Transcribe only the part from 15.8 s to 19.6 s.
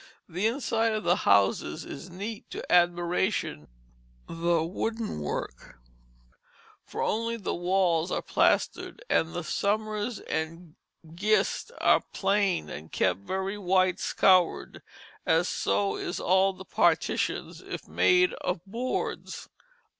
is all the partitions if made of Bords."